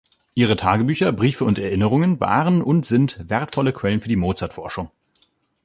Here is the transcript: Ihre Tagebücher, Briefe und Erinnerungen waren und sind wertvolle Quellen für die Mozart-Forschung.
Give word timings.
Ihre 0.33 0.55
Tagebücher, 0.55 1.11
Briefe 1.11 1.45
und 1.45 1.59
Erinnerungen 1.59 2.19
waren 2.19 2.63
und 2.63 2.87
sind 2.87 3.19
wertvolle 3.29 3.71
Quellen 3.71 4.01
für 4.01 4.09
die 4.09 4.15
Mozart-Forschung. 4.15 4.89